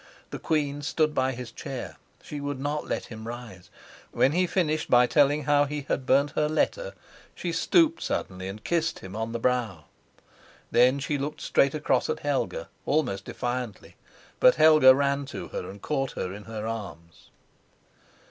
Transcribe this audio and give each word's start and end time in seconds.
The 0.31 0.39
queen 0.39 0.81
stood 0.81 1.13
by 1.13 1.33
his 1.33 1.51
chair 1.51 1.95
she 2.23 2.41
would 2.41 2.59
not 2.59 2.87
let 2.87 3.05
him 3.05 3.27
rise; 3.27 3.69
when 4.11 4.31
he 4.31 4.47
finished 4.47 4.89
by 4.89 5.05
telling 5.05 5.43
how 5.43 5.65
he 5.65 5.81
had 5.83 6.07
burnt 6.07 6.31
her 6.31 6.49
letter, 6.49 6.95
she 7.35 7.51
stooped 7.51 8.01
suddenly 8.01 8.47
and 8.47 8.63
kissed 8.63 8.97
him 8.97 9.15
off 9.15 9.31
the 9.31 9.37
brow. 9.37 9.85
Then 10.71 10.97
she 10.97 11.19
looked 11.19 11.39
straight 11.41 11.75
across 11.75 12.09
at 12.09 12.21
Helga, 12.21 12.67
almost 12.87 13.25
defiantly; 13.25 13.95
but 14.39 14.55
Helga 14.55 14.95
ran 14.95 15.27
to 15.27 15.49
her 15.49 15.69
and 15.69 15.83
caught 15.83 16.13
her 16.13 16.33
in 16.33 16.45
her 16.45 16.65
arms. 16.65 17.29